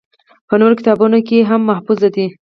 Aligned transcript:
پۀ 0.49 0.53
نورو 0.59 0.75
کتابونو 0.79 1.17
کښې 1.27 1.39
هم 1.49 1.61
محفوظ 1.69 1.99
دي 2.15 2.25